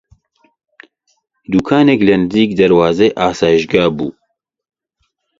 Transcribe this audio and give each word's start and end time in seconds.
دووکانێک 1.51 1.99
لە 2.07 2.15
نزیک 2.23 2.49
دەروازەی 2.59 3.15
ئاسایشگا 3.19 3.85
بوو 3.97 4.11